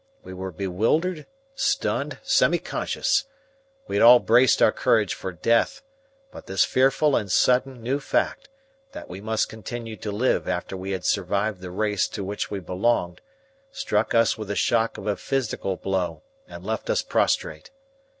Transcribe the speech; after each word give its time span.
We 0.23 0.33
were 0.33 0.51
bewildered, 0.51 1.27
stunned, 1.53 2.17
semi 2.23 2.57
conscious. 2.57 3.25
We 3.87 3.97
had 3.97 4.01
all 4.01 4.17
braced 4.17 4.59
our 4.59 4.71
courage 4.71 5.13
for 5.13 5.31
death, 5.31 5.83
but 6.31 6.47
this 6.47 6.65
fearful 6.65 7.15
and 7.15 7.31
sudden 7.31 7.83
new 7.83 7.99
fact 7.99 8.49
that 8.93 9.09
we 9.11 9.21
must 9.21 9.47
continue 9.47 9.95
to 9.97 10.11
live 10.11 10.47
after 10.49 10.75
we 10.75 10.89
had 10.89 11.05
survived 11.05 11.61
the 11.61 11.69
race 11.69 12.07
to 12.07 12.23
which 12.23 12.49
we 12.49 12.59
belonged 12.59 13.21
struck 13.71 14.15
us 14.15 14.39
with 14.39 14.47
the 14.47 14.55
shock 14.55 14.97
of 14.97 15.05
a 15.05 15.15
physical 15.15 15.75
blow 15.75 16.23
and 16.47 16.65
left 16.65 16.89
us 16.89 17.03
prostrate. 17.03 17.69